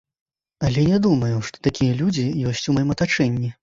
Але 0.69 0.85
не 0.93 0.97
думаю, 1.05 1.31
што 1.51 1.63
такія 1.71 2.01
людзі 2.03 2.27
ёсць 2.57 2.69
у 2.71 2.81
маім 2.81 2.91
атачэнні. 2.99 3.59